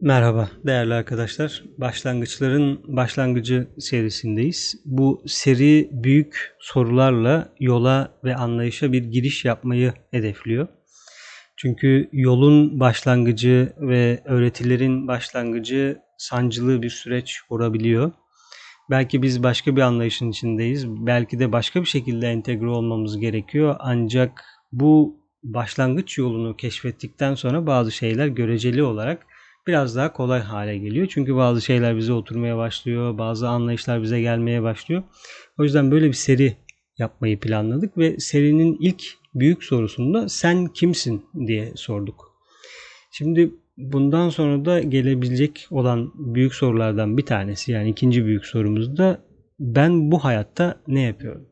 [0.00, 1.64] Merhaba değerli arkadaşlar.
[1.78, 4.74] Başlangıçların başlangıcı serisindeyiz.
[4.84, 10.68] Bu seri büyük sorularla yola ve anlayışa bir giriş yapmayı hedefliyor.
[11.56, 18.12] Çünkü yolun başlangıcı ve öğretilerin başlangıcı sancılı bir süreç olabiliyor.
[18.90, 20.88] Belki biz başka bir anlayışın içindeyiz.
[20.88, 23.76] Belki de başka bir şekilde entegre olmamız gerekiyor.
[23.78, 29.26] Ancak bu başlangıç yolunu keşfettikten sonra bazı şeyler göreceli olarak
[29.68, 31.06] biraz daha kolay hale geliyor.
[31.10, 35.02] Çünkü bazı şeyler bize oturmaya başlıyor, bazı anlayışlar bize gelmeye başlıyor.
[35.58, 36.56] O yüzden böyle bir seri
[36.98, 39.02] yapmayı planladık ve serinin ilk
[39.34, 42.28] büyük sorusunda sen kimsin diye sorduk.
[43.12, 49.24] Şimdi bundan sonra da gelebilecek olan büyük sorulardan bir tanesi yani ikinci büyük sorumuz da
[49.60, 51.48] ben bu hayatta ne yapıyorum?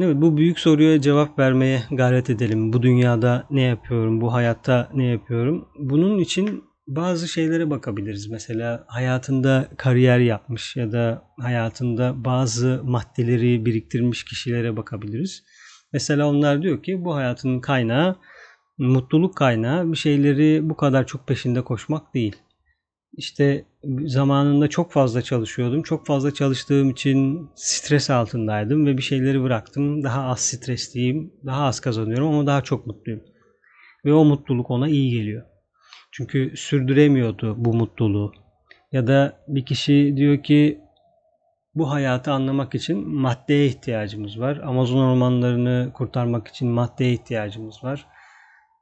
[0.00, 2.72] Evet bu büyük soruya cevap vermeye gayret edelim.
[2.72, 4.20] Bu dünyada ne yapıyorum?
[4.20, 5.68] Bu hayatta ne yapıyorum?
[5.78, 8.30] Bunun için bazı şeylere bakabiliriz.
[8.30, 15.44] Mesela hayatında kariyer yapmış ya da hayatında bazı maddeleri biriktirmiş kişilere bakabiliriz.
[15.92, 18.16] Mesela onlar diyor ki bu hayatın kaynağı
[18.78, 22.36] mutluluk kaynağı bir şeyleri bu kadar çok peşinde koşmak değil.
[23.16, 23.64] İşte
[24.06, 25.82] zamanında çok fazla çalışıyordum.
[25.82, 30.04] Çok fazla çalıştığım için stres altındaydım ve bir şeyleri bıraktım.
[30.04, 33.20] Daha az stresliyim, daha az kazanıyorum ama daha çok mutluyum.
[34.04, 35.57] Ve o mutluluk ona iyi geliyor.
[36.18, 38.32] Çünkü sürdüremiyordu bu mutluluğu.
[38.92, 40.80] Ya da bir kişi diyor ki
[41.74, 44.56] bu hayatı anlamak için maddeye ihtiyacımız var.
[44.56, 48.06] Amazon ormanlarını kurtarmak için maddeye ihtiyacımız var.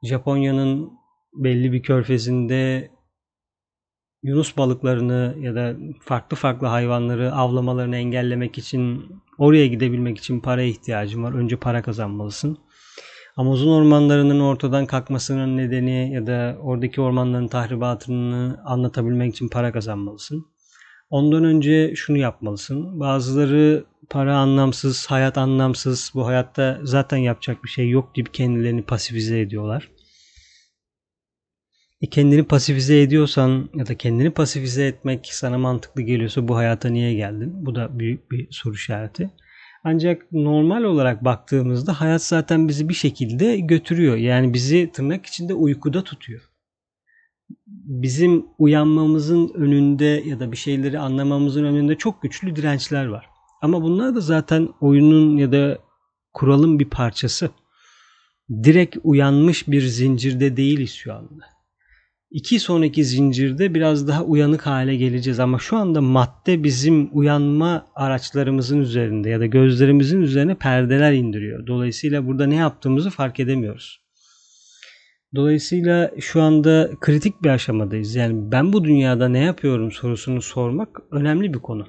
[0.03, 0.91] Japonya'nın
[1.33, 2.91] belli bir körfezinde
[4.23, 11.23] Yunus balıklarını ya da farklı farklı hayvanları avlamalarını engellemek için oraya gidebilmek için paraya ihtiyacım
[11.23, 11.33] var.
[11.33, 12.57] Önce para kazanmalısın.
[13.37, 20.45] Amazon ormanlarının ortadan kalkmasının nedeni ya da oradaki ormanların tahribatını anlatabilmek için para kazanmalısın.
[21.09, 22.99] Ondan önce şunu yapmalısın.
[22.99, 29.39] Bazıları para anlamsız, hayat anlamsız, bu hayatta zaten yapacak bir şey yok gibi kendilerini pasifize
[29.39, 29.91] ediyorlar.
[32.01, 37.13] E kendini pasifize ediyorsan ya da kendini pasifize etmek sana mantıklı geliyorsa bu hayata niye
[37.13, 37.65] geldin?
[37.65, 39.29] Bu da büyük bir soru işareti.
[39.89, 44.15] Ancak normal olarak baktığımızda hayat zaten bizi bir şekilde götürüyor.
[44.15, 46.41] Yani bizi tırnak içinde uykuda tutuyor.
[47.67, 53.29] Bizim uyanmamızın önünde ya da bir şeyleri anlamamızın önünde çok güçlü dirençler var.
[53.61, 55.77] Ama bunlar da zaten oyunun ya da
[56.33, 57.49] kuralın bir parçası.
[58.63, 61.56] Direkt uyanmış bir zincirde değiliz şu anda.
[62.31, 68.79] İki sonraki zincirde biraz daha uyanık hale geleceğiz ama şu anda madde bizim uyanma araçlarımızın
[68.79, 71.67] üzerinde ya da gözlerimizin üzerine perdeler indiriyor.
[71.67, 74.01] Dolayısıyla burada ne yaptığımızı fark edemiyoruz.
[75.35, 78.15] Dolayısıyla şu anda kritik bir aşamadayız.
[78.15, 81.87] Yani ben bu dünyada ne yapıyorum sorusunu sormak önemli bir konu.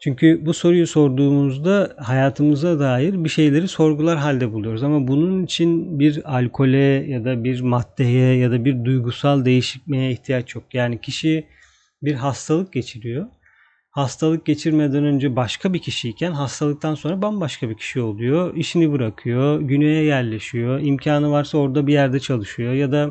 [0.00, 4.82] Çünkü bu soruyu sorduğumuzda hayatımıza dair bir şeyleri sorgular halde buluyoruz.
[4.82, 6.78] Ama bunun için bir alkole
[7.08, 10.64] ya da bir maddeye ya da bir duygusal değişikmeye ihtiyaç yok.
[10.72, 11.46] Yani kişi
[12.02, 13.26] bir hastalık geçiriyor.
[13.90, 18.56] Hastalık geçirmeden önce başka bir kişiyken hastalıktan sonra bambaşka bir kişi oluyor.
[18.56, 23.10] İşini bırakıyor, güneye yerleşiyor, imkanı varsa orada bir yerde çalışıyor ya da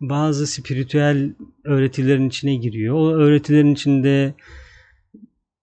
[0.00, 1.34] bazı spiritüel
[1.64, 2.94] öğretilerin içine giriyor.
[2.94, 4.34] O öğretilerin içinde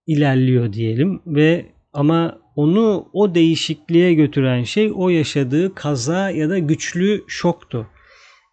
[0.07, 7.23] ilerliyor diyelim ve ama onu o değişikliğe götüren şey o yaşadığı kaza ya da güçlü
[7.27, 7.87] şoktu.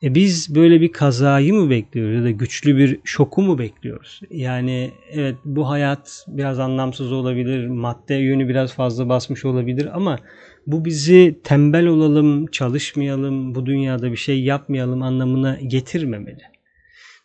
[0.03, 4.21] E biz böyle bir kazayı mı bekliyoruz ya da güçlü bir şoku mu bekliyoruz?
[4.31, 10.19] Yani evet bu hayat biraz anlamsız olabilir, madde yönü biraz fazla basmış olabilir ama
[10.67, 16.43] bu bizi tembel olalım, çalışmayalım, bu dünyada bir şey yapmayalım anlamına getirmemeli.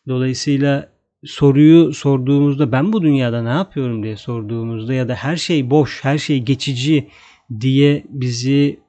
[0.07, 0.93] Dolayısıyla
[1.25, 6.17] soruyu sorduğumuzda ben bu dünyada ne yapıyorum diye sorduğumuzda ya da her şey boş, her
[6.17, 7.07] şey geçici
[7.59, 8.79] diye bizi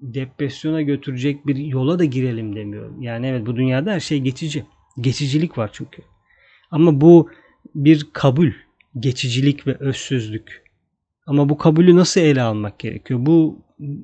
[0.00, 3.02] depresyona götürecek bir yola da girelim demiyorum.
[3.02, 4.64] Yani evet bu dünyada her şey geçici.
[5.00, 6.02] Geçicilik var çünkü.
[6.70, 7.30] Ama bu
[7.74, 8.50] bir kabul,
[8.98, 10.62] geçicilik ve özsüzlük.
[11.26, 13.20] Ama bu kabulü nasıl ele almak gerekiyor?
[13.22, 13.58] Bu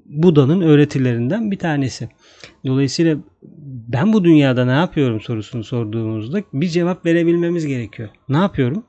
[0.06, 2.08] Buda'nın öğretilerinden bir tanesi.
[2.66, 3.16] Dolayısıyla
[3.88, 8.08] ben bu dünyada ne yapıyorum sorusunu sorduğumuzda bir cevap verebilmemiz gerekiyor.
[8.28, 8.84] Ne yapıyorum?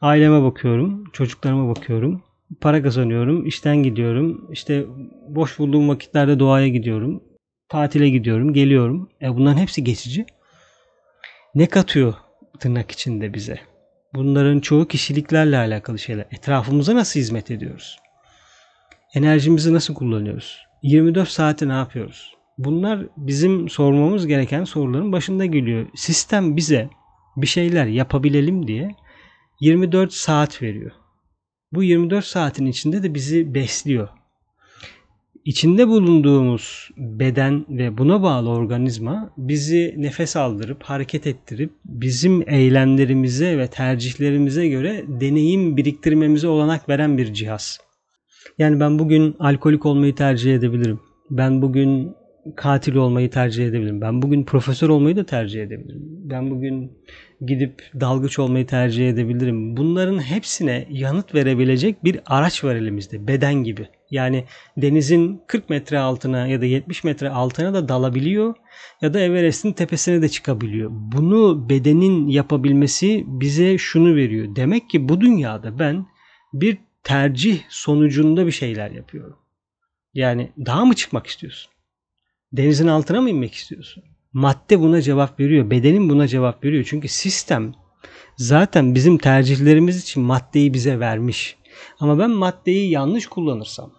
[0.00, 2.22] Aileme bakıyorum, çocuklarıma bakıyorum,
[2.60, 4.84] para kazanıyorum, işten gidiyorum, işte
[5.28, 7.22] boş bulduğum vakitlerde doğaya gidiyorum,
[7.68, 9.10] tatile gidiyorum, geliyorum.
[9.22, 10.26] E bunların hepsi geçici.
[11.54, 12.14] Ne katıyor
[12.60, 13.60] tırnak içinde bize?
[14.14, 16.26] Bunların çoğu kişiliklerle alakalı şeyler.
[16.30, 17.98] Etrafımıza nasıl hizmet ediyoruz?
[19.14, 20.58] Enerjimizi nasıl kullanıyoruz?
[20.82, 22.37] 24 saati ne yapıyoruz?
[22.58, 25.86] Bunlar bizim sormamız gereken soruların başında geliyor.
[25.94, 26.90] Sistem bize
[27.36, 28.94] bir şeyler yapabilelim diye
[29.60, 30.90] 24 saat veriyor.
[31.72, 34.08] Bu 24 saatin içinde de bizi besliyor.
[35.44, 43.66] İçinde bulunduğumuz beden ve buna bağlı organizma bizi nefes aldırıp hareket ettirip bizim eylemlerimize ve
[43.66, 47.78] tercihlerimize göre deneyim biriktirmemize olanak veren bir cihaz.
[48.58, 51.00] Yani ben bugün alkolik olmayı tercih edebilirim.
[51.30, 52.14] Ben bugün
[52.56, 54.00] katil olmayı tercih edebilirim.
[54.00, 56.02] Ben bugün profesör olmayı da tercih edebilirim.
[56.04, 56.92] Ben bugün
[57.46, 59.76] gidip dalgıç olmayı tercih edebilirim.
[59.76, 63.28] Bunların hepsine yanıt verebilecek bir araç var elimizde.
[63.28, 63.88] Beden gibi.
[64.10, 64.44] Yani
[64.76, 68.54] denizin 40 metre altına ya da 70 metre altına da dalabiliyor
[69.02, 70.90] ya da Everest'in tepesine de çıkabiliyor.
[70.92, 74.56] Bunu bedenin yapabilmesi bize şunu veriyor.
[74.56, 76.06] Demek ki bu dünyada ben
[76.52, 79.36] bir tercih sonucunda bir şeyler yapıyorum.
[80.14, 81.72] Yani daha mı çıkmak istiyorsun?
[82.52, 84.04] Denizin altına mı inmek istiyorsun?
[84.32, 85.70] Madde buna cevap veriyor.
[85.70, 86.84] Bedenin buna cevap veriyor.
[86.88, 87.74] Çünkü sistem
[88.36, 91.58] zaten bizim tercihlerimiz için maddeyi bize vermiş.
[92.00, 93.92] Ama ben maddeyi yanlış kullanırsam,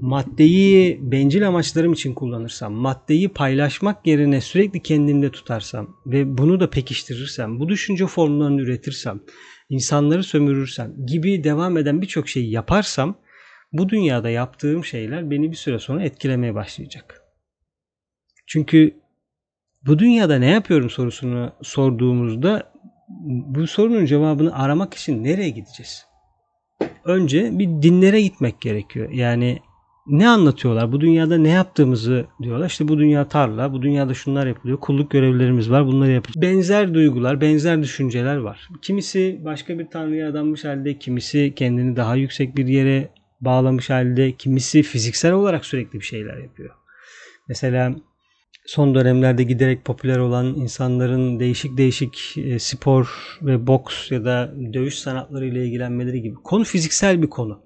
[0.00, 7.60] maddeyi bencil amaçlarım için kullanırsam, maddeyi paylaşmak yerine sürekli kendimde tutarsam ve bunu da pekiştirirsem,
[7.60, 9.20] bu düşünce formlarını üretirsem,
[9.68, 13.18] insanları sömürürsem gibi devam eden birçok şeyi yaparsam
[13.72, 17.19] bu dünyada yaptığım şeyler beni bir süre sonra etkilemeye başlayacak.
[18.50, 18.94] Çünkü
[19.86, 22.72] bu dünyada ne yapıyorum sorusunu sorduğumuzda
[23.26, 26.06] bu sorunun cevabını aramak için nereye gideceğiz?
[27.04, 29.10] Önce bir dinlere gitmek gerekiyor.
[29.10, 29.58] Yani
[30.06, 30.92] ne anlatıyorlar?
[30.92, 32.66] Bu dünyada ne yaptığımızı diyorlar.
[32.66, 34.80] İşte bu dünya tarla, bu dünyada şunlar yapılıyor.
[34.80, 35.86] Kulluk görevlerimiz var.
[35.86, 36.42] Bunları yapıyoruz.
[36.42, 38.68] Benzer duygular, benzer düşünceler var.
[38.82, 43.08] Kimisi başka bir tanrıya adanmış halde, kimisi kendini daha yüksek bir yere
[43.40, 46.74] bağlamış halde, kimisi fiziksel olarak sürekli bir şeyler yapıyor.
[47.48, 47.94] Mesela
[48.70, 53.08] son dönemlerde giderek popüler olan insanların değişik değişik e, spor
[53.42, 56.34] ve boks ya da dövüş sanatları ile ilgilenmeleri gibi.
[56.34, 57.62] Konu fiziksel bir konu.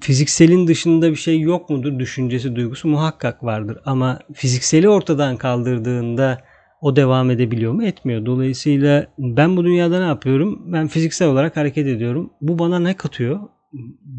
[0.00, 3.78] Fizikselin dışında bir şey yok mudur düşüncesi, duygusu muhakkak vardır.
[3.84, 6.38] Ama fizikseli ortadan kaldırdığında
[6.80, 7.84] o devam edebiliyor mu?
[7.84, 8.26] Etmiyor.
[8.26, 10.72] Dolayısıyla ben bu dünyada ne yapıyorum?
[10.72, 12.32] Ben fiziksel olarak hareket ediyorum.
[12.40, 13.40] Bu bana ne katıyor?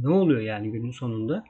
[0.03, 1.43] Ne oluyor yani günün sonunda?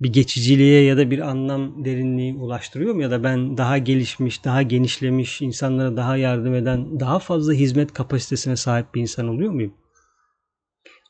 [0.00, 3.02] Bir geçiciliğe ya da bir anlam derinliği ulaştırıyor mu?
[3.02, 8.56] Ya da ben daha gelişmiş, daha genişlemiş, insanlara daha yardım eden, daha fazla hizmet kapasitesine
[8.56, 9.74] sahip bir insan oluyor muyum?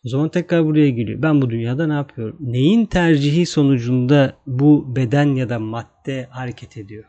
[0.07, 1.23] O zaman tekrar buraya geliyor.
[1.23, 2.37] Ben bu dünyada ne yapıyorum?
[2.41, 7.05] Neyin tercihi sonucunda bu beden ya da madde hareket ediyor?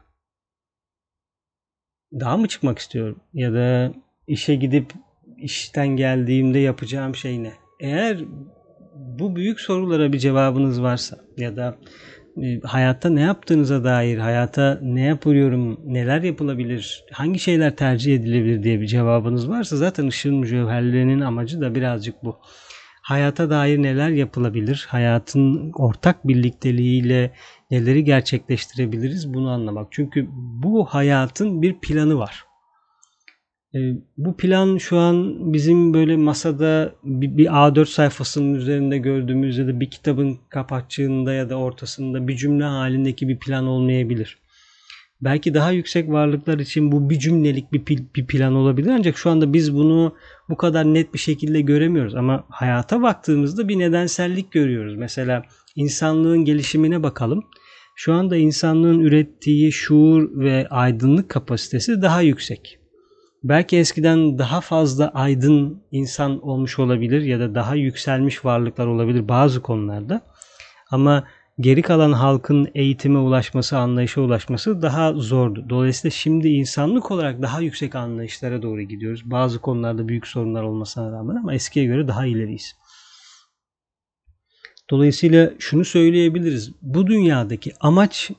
[2.19, 3.19] Daha mı çıkmak istiyorum?
[3.33, 3.93] Ya da
[4.27, 4.93] işe gidip
[5.37, 7.53] işten geldiğimde yapacağım şey ne?
[7.79, 8.25] Eğer
[8.95, 11.77] bu büyük sorulara bir cevabınız varsa ya da
[12.43, 18.81] e, hayatta ne yaptığınıza dair, hayata ne yapıyorum, neler yapılabilir, hangi şeyler tercih edilebilir diye
[18.81, 22.39] bir cevabınız varsa zaten ışığın mücevherlerinin amacı da birazcık bu.
[23.01, 27.33] Hayata dair neler yapılabilir, hayatın ortak birlikteliğiyle
[27.71, 29.87] neleri gerçekleştirebiliriz bunu anlamak.
[29.91, 32.43] Çünkü bu hayatın bir planı var.
[33.75, 39.67] Ee, bu plan şu an bizim böyle masada bir, bir A4 sayfasının üzerinde gördüğümüz ya
[39.67, 44.37] da bir kitabın kapakçığında ya da ortasında bir cümle halindeki bir plan olmayabilir.
[45.21, 47.85] Belki daha yüksek varlıklar için bu bir cümlelik bir,
[48.15, 50.15] bir plan olabilir ancak şu anda biz bunu
[50.49, 52.15] bu kadar net bir şekilde göremiyoruz.
[52.15, 54.95] Ama hayata baktığımızda bir nedensellik görüyoruz.
[54.95, 55.43] Mesela
[55.75, 57.43] insanlığın gelişimine bakalım.
[57.95, 62.79] Şu anda insanlığın ürettiği şuur ve aydınlık kapasitesi daha yüksek
[63.49, 69.61] belki eskiden daha fazla aydın insan olmuş olabilir ya da daha yükselmiş varlıklar olabilir bazı
[69.61, 70.21] konularda.
[70.91, 71.23] Ama
[71.59, 75.65] geri kalan halkın eğitime ulaşması, anlayışa ulaşması daha zordu.
[75.69, 79.31] Dolayısıyla şimdi insanlık olarak daha yüksek anlayışlara doğru gidiyoruz.
[79.31, 82.75] Bazı konularda büyük sorunlar olmasına rağmen ama eskiye göre daha ileriyiz.
[84.89, 86.71] Dolayısıyla şunu söyleyebiliriz.
[86.81, 88.31] Bu dünyadaki amaç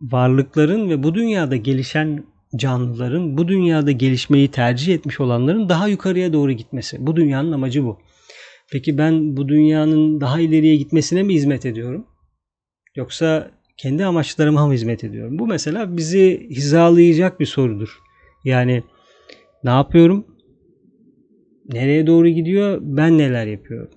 [0.00, 2.24] varlıkların ve bu dünyada gelişen
[2.56, 7.06] canlıların bu dünyada gelişmeyi tercih etmiş olanların daha yukarıya doğru gitmesi.
[7.06, 7.98] Bu dünyanın amacı bu.
[8.72, 12.06] Peki ben bu dünyanın daha ileriye gitmesine mi hizmet ediyorum?
[12.96, 15.38] Yoksa kendi amaçlarıma mı hizmet ediyorum?
[15.38, 17.98] Bu mesela bizi hizalayacak bir sorudur.
[18.44, 18.82] Yani
[19.64, 20.26] ne yapıyorum?
[21.68, 22.78] Nereye doğru gidiyor?
[22.82, 23.90] Ben neler yapıyorum?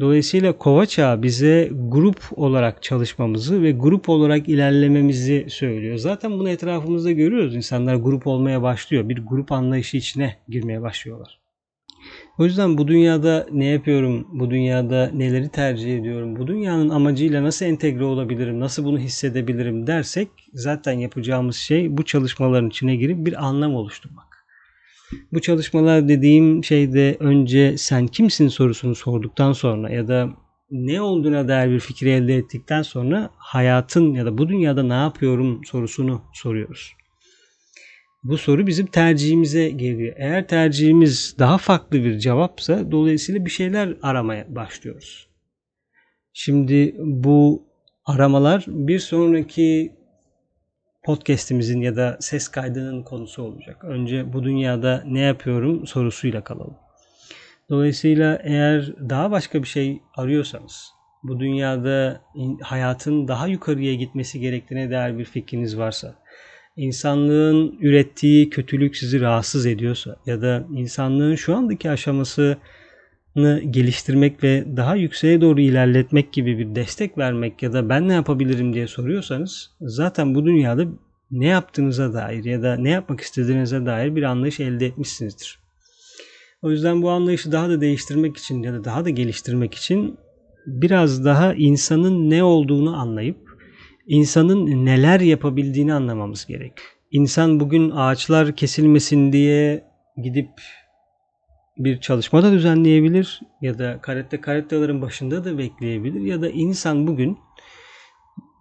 [0.00, 5.96] Dolayısıyla kova çağı bize grup olarak çalışmamızı ve grup olarak ilerlememizi söylüyor.
[5.96, 7.56] Zaten bunu etrafımızda görüyoruz.
[7.56, 9.08] İnsanlar grup olmaya başlıyor.
[9.08, 11.40] Bir grup anlayışı içine girmeye başlıyorlar.
[12.38, 17.66] O yüzden bu dünyada ne yapıyorum, bu dünyada neleri tercih ediyorum, bu dünyanın amacıyla nasıl
[17.66, 23.74] entegre olabilirim, nasıl bunu hissedebilirim dersek zaten yapacağımız şey bu çalışmaların içine girip bir anlam
[23.74, 24.33] oluşturmak.
[25.32, 30.28] Bu çalışmalar dediğim şeyde önce sen kimsin sorusunu sorduktan sonra ya da
[30.70, 35.60] ne olduğuna dair bir fikir elde ettikten sonra hayatın ya da bu dünyada ne yapıyorum
[35.64, 36.92] sorusunu soruyoruz.
[38.24, 40.14] Bu soru bizim tercihimize geliyor.
[40.18, 45.28] Eğer tercihimiz daha farklı bir cevapsa dolayısıyla bir şeyler aramaya başlıyoruz.
[46.32, 47.66] Şimdi bu
[48.04, 49.92] aramalar bir sonraki
[51.04, 53.84] podcast'imizin ya da ses kaydının konusu olacak.
[53.84, 56.76] Önce bu dünyada ne yapıyorum sorusuyla kalalım.
[57.70, 60.90] Dolayısıyla eğer daha başka bir şey arıyorsanız,
[61.22, 62.20] bu dünyada
[62.62, 66.14] hayatın daha yukarıya gitmesi gerektiğine dair bir fikriniz varsa,
[66.76, 72.56] insanlığın ürettiği kötülük sizi rahatsız ediyorsa ya da insanlığın şu andaki aşamasını
[73.70, 78.74] geliştirmek ve daha yükseğe doğru ilerletmek gibi bir destek vermek ya da ben ne yapabilirim
[78.74, 80.84] diye soruyorsanız zaten bu dünyada
[81.30, 85.58] ne yaptığınıza dair ya da ne yapmak istediğinize dair bir anlayış elde etmişsinizdir.
[86.62, 90.18] O yüzden bu anlayışı daha da değiştirmek için ya da daha da geliştirmek için
[90.66, 93.36] biraz daha insanın ne olduğunu anlayıp
[94.06, 96.72] insanın neler yapabildiğini anlamamız gerek.
[97.10, 99.84] İnsan bugün ağaçlar kesilmesin diye
[100.22, 100.50] gidip
[101.78, 107.38] bir çalışma da düzenleyebilir ya da karette karettaların başında da bekleyebilir ya da insan bugün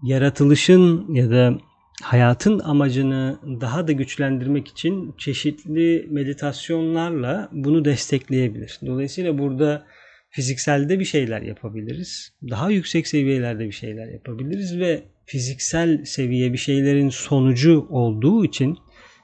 [0.03, 1.57] yaratılışın ya da
[2.01, 8.79] hayatın amacını daha da güçlendirmek için çeşitli meditasyonlarla bunu destekleyebilir.
[8.85, 9.85] Dolayısıyla burada
[10.29, 12.33] fizikselde bir şeyler yapabiliriz.
[12.49, 18.77] Daha yüksek seviyelerde bir şeyler yapabiliriz ve fiziksel seviye bir şeylerin sonucu olduğu için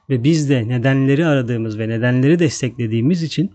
[0.09, 3.51] ve biz de nedenleri aradığımız ve nedenleri desteklediğimiz için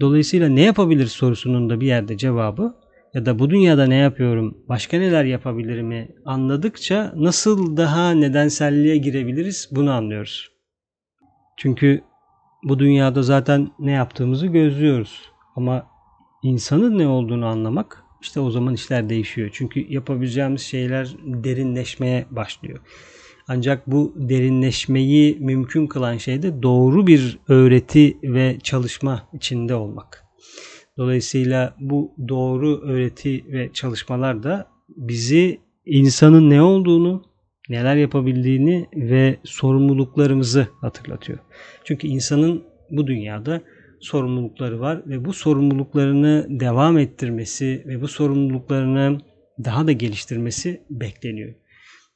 [0.00, 2.74] dolayısıyla ne yapabiliriz sorusunun da bir yerde cevabı
[3.14, 9.92] ya da bu dünyada ne yapıyorum, başka neler yapabilirimi anladıkça nasıl daha nedenselliğe girebiliriz bunu
[9.92, 10.48] anlıyoruz.
[11.56, 12.00] Çünkü
[12.62, 15.22] bu dünyada zaten ne yaptığımızı gözlüyoruz.
[15.56, 15.86] Ama
[16.42, 19.50] insanın ne olduğunu anlamak işte o zaman işler değişiyor.
[19.52, 22.78] Çünkü yapabileceğimiz şeyler derinleşmeye başlıyor.
[23.48, 30.24] Ancak bu derinleşmeyi mümkün kılan şey de doğru bir öğreti ve çalışma içinde olmak.
[30.96, 37.24] Dolayısıyla bu doğru öğreti ve çalışmalar da bizi insanın ne olduğunu,
[37.68, 41.38] neler yapabildiğini ve sorumluluklarımızı hatırlatıyor.
[41.84, 43.62] Çünkü insanın bu dünyada
[44.00, 49.20] sorumlulukları var ve bu sorumluluklarını devam ettirmesi ve bu sorumluluklarını
[49.64, 51.54] daha da geliştirmesi bekleniyor.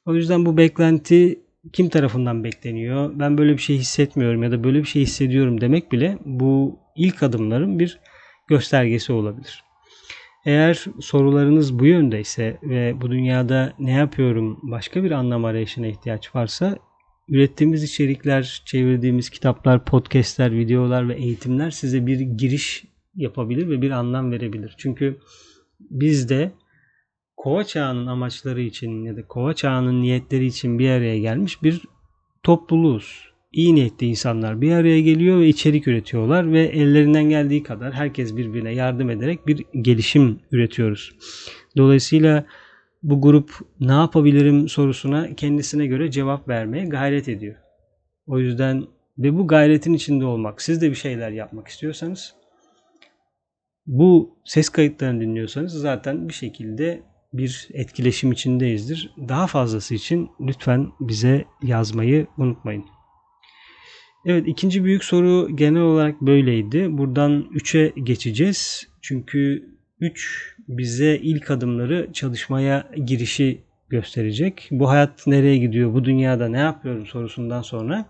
[0.05, 1.39] O yüzden bu beklenti
[1.73, 3.11] kim tarafından bekleniyor?
[3.19, 7.23] Ben böyle bir şey hissetmiyorum ya da böyle bir şey hissediyorum demek bile bu ilk
[7.23, 7.99] adımların bir
[8.47, 9.63] göstergesi olabilir.
[10.45, 16.77] Eğer sorularınız bu yöndeyse ve bu dünyada ne yapıyorum başka bir anlam arayışına ihtiyaç varsa
[17.27, 22.83] ürettiğimiz içerikler, çevirdiğimiz kitaplar, podcastler, videolar ve eğitimler size bir giriş
[23.15, 24.75] yapabilir ve bir anlam verebilir.
[24.77, 25.19] Çünkü
[25.79, 26.51] biz de
[27.43, 31.81] kova çağının amaçları için ya da kova çağının niyetleri için bir araya gelmiş bir
[32.43, 38.37] topluluğuz iyi niyetli insanlar bir araya geliyor ve içerik üretiyorlar ve ellerinden geldiği kadar herkes
[38.37, 41.15] birbirine yardım ederek bir gelişim üretiyoruz.
[41.77, 42.45] Dolayısıyla
[43.03, 47.55] bu grup ne yapabilirim sorusuna kendisine göre cevap vermeye gayret ediyor.
[48.27, 48.83] O yüzden
[49.17, 52.35] ve bu gayretin içinde olmak, siz de bir şeyler yapmak istiyorsanız
[53.85, 59.13] bu ses kayıtlarını dinliyorsanız zaten bir şekilde bir etkileşim içindeyizdir.
[59.17, 62.85] Daha fazlası için lütfen bize yazmayı unutmayın.
[64.25, 66.97] Evet ikinci büyük soru genel olarak böyleydi.
[66.97, 68.87] Buradan 3'e geçeceğiz.
[69.01, 74.67] Çünkü 3 bize ilk adımları çalışmaya girişi gösterecek.
[74.71, 78.05] Bu hayat nereye gidiyor, bu dünyada ne yapıyorum sorusundan sonra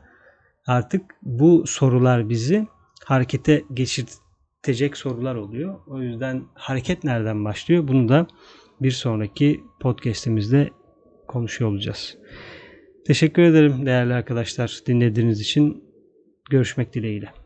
[0.67, 2.67] artık bu sorular bizi
[3.05, 5.79] harekete geçirtecek sorular oluyor.
[5.87, 7.87] O yüzden hareket nereden başlıyor?
[7.87, 8.27] Bunu da
[8.83, 10.69] bir sonraki podcast'imizde
[11.27, 12.17] konuşuyor olacağız.
[13.05, 15.83] Teşekkür ederim değerli arkadaşlar dinlediğiniz için.
[16.49, 17.42] Görüşmek dileğiyle.